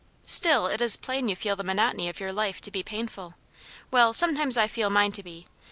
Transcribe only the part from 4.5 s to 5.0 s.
I feel